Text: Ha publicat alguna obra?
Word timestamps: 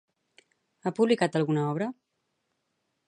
Ha 0.87 0.93
publicat 0.99 1.37
alguna 1.41 1.67
obra? 1.75 1.91